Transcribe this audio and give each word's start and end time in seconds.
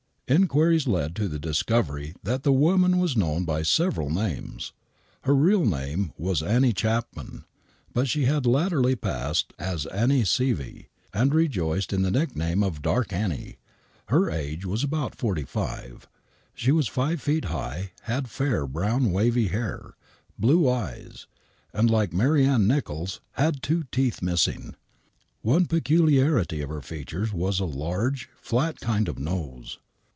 Inquiries 0.27 0.87
led 0.87 1.13
to 1.17 1.27
the 1.27 1.39
discovery 1.39 2.15
that 2.23 2.43
the 2.43 2.53
woman 2.53 2.99
was 2.99 3.17
known 3.17 3.43
by 3.43 3.63
several 3.63 4.09
names. 4.09 4.71
Her 5.23 5.35
real 5.35 5.65
name 5.65 6.13
was 6.17 6.41
Annie 6.41 6.71
Chapman, 6.71 7.43
but 7.93 8.07
she 8.07 8.23
had 8.23 8.45
latterly 8.45 8.95
passed 8.95 9.51
as 9.59 9.85
Annie 9.87 10.23
Sievy,, 10.23 10.87
and 11.13 11.35
rejoiced 11.35 11.91
in 11.91 12.01
the 12.03 12.11
nickname 12.11 12.63
of" 12.63 12.81
Dark 12.81 13.11
Annie." 13.11 13.57
Her 14.05 14.29
age 14.29 14.65
was 14.65 14.85
about 14.85 15.15
forty 15.15 15.43
five. 15.43 16.07
She 16.55 16.71
was 16.71 16.87
6 16.89 17.21
feet 17.21 17.45
high, 17.51 17.91
had 18.03 18.29
fair, 18.29 18.65
brown, 18.65 19.11
wavy 19.11 19.47
hair, 19.49 19.95
blue 20.39 20.69
eyes, 20.69 21.27
and, 21.73 21.89
like 21.89 22.13
Mary 22.13 22.45
Ann 22.45 22.65
Nicholls, 22.65 23.19
had 23.33 23.61
two 23.61 23.83
teeth 23.91 24.21
missing. 24.21 24.77
One 25.41 25.65
peculiarity 25.65 26.61
of 26.61 26.69
her 26.69 26.81
features 26.81 27.33
was 27.33 27.59
a 27.59 27.65
large, 27.65 28.29
flat 28.39 28.79
kind 28.79 29.09
of 29.09 29.19
nose. 29.19 29.77